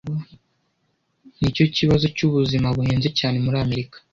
nicyo 1.39 1.65
kibazo 1.75 2.05
cyubuzima 2.15 2.67
buhenze 2.75 3.09
cyane 3.19 3.37
muri 3.45 3.57
Amerika 3.65 3.97